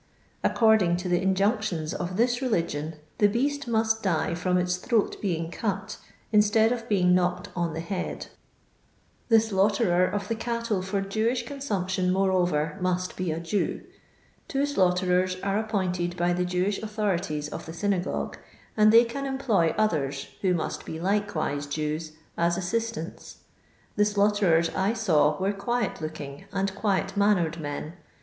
According 0.43 0.97
to 0.97 1.07
the 1.09 1.21
injunctions 1.21 1.93
of 1.93 2.17
this 2.17 2.41
religion 2.41 2.95
the 3.19 3.27
beast 3.27 3.67
must 3.67 4.01
die 4.01 4.33
from 4.33 4.57
its 4.57 4.77
throat 4.77 5.21
being 5.21 5.51
cut, 5.51 5.97
instead 6.31 6.71
of 6.71 6.89
being 6.89 7.13
knocked 7.13 7.49
on 7.55 7.75
the 7.75 7.81
head. 7.81 8.25
The 9.29 9.39
slaughterer 9.39 10.07
of 10.07 10.27
the 10.27 10.33
cattle 10.33 10.81
for 10.81 11.01
Jewish 11.01 11.45
con 11.45 11.59
sumption, 11.59 12.11
moreover, 12.11 12.79
must 12.81 13.15
be 13.15 13.31
a 13.31 13.39
Jew. 13.39 13.83
Two 14.47 14.65
slaughterers 14.65 15.39
are 15.43 15.59
appointed 15.59 16.17
by 16.17 16.33
the 16.33 16.45
Jewish 16.45 16.79
autho 16.81 17.15
rities 17.19 17.47
of 17.51 17.67
the 17.67 17.73
synagogue, 17.73 18.39
and 18.75 18.91
they 18.91 19.03
can 19.05 19.27
employ 19.27 19.75
others, 19.77 20.29
who 20.41 20.55
must 20.55 20.83
be 20.83 20.99
likewise 20.99 21.67
Jews, 21.67 22.13
as 22.35 22.57
assistants. 22.57 23.43
The 23.97 24.05
slaughterers 24.05 24.71
I 24.71 24.93
saw 24.93 25.37
were 25.39 25.53
quiet 25.53 26.01
looking 26.01 26.45
and 26.51 26.73
quiet 26.73 27.15
mannered 27.15 27.59
men. 27.59 27.93